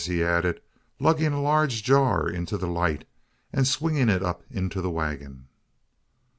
he 0.05 0.23
added, 0.23 0.59
lugging 0.99 1.31
a 1.31 1.39
large 1.39 1.83
jar 1.83 2.27
into 2.27 2.57
the 2.57 2.65
light, 2.65 3.05
and 3.53 3.67
swinging 3.67 4.09
it 4.09 4.23
up 4.23 4.41
into 4.49 4.81
the 4.81 4.89
waggon. 4.89 5.47